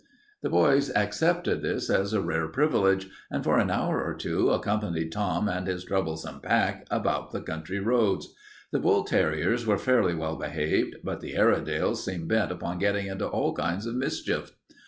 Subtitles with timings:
[0.41, 5.11] The boys accepted this as a rare privilege, and for an hour or two accompanied
[5.11, 8.33] Tom and his troublesome pack about the country roads.
[8.71, 13.27] The bull terriers were fairly well behaved, but the Airedales seemed bent upon getting into
[13.27, 14.53] all kinds of mischief.